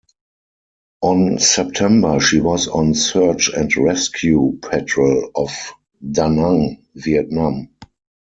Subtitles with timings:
[1.03, 5.73] On September she was on search and rescue patrol off
[6.11, 7.69] Da Nang, Vietnam.